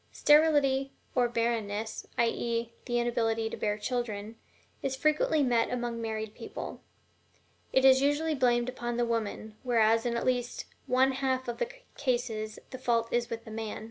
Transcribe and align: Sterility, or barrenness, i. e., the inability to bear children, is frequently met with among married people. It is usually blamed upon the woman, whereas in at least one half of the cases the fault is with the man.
Sterility, 0.11 0.93
or 1.13 1.29
barrenness, 1.29 2.07
i. 2.17 2.25
e., 2.27 2.73
the 2.85 2.97
inability 2.97 3.51
to 3.51 3.55
bear 3.55 3.77
children, 3.77 4.35
is 4.81 4.95
frequently 4.95 5.43
met 5.43 5.67
with 5.67 5.75
among 5.75 6.01
married 6.01 6.33
people. 6.33 6.81
It 7.71 7.85
is 7.85 8.01
usually 8.01 8.33
blamed 8.33 8.67
upon 8.67 8.97
the 8.97 9.05
woman, 9.05 9.57
whereas 9.61 10.03
in 10.07 10.17
at 10.17 10.25
least 10.25 10.65
one 10.87 11.11
half 11.11 11.47
of 11.47 11.59
the 11.59 11.69
cases 11.97 12.57
the 12.71 12.79
fault 12.79 13.13
is 13.13 13.29
with 13.29 13.45
the 13.45 13.51
man. 13.51 13.79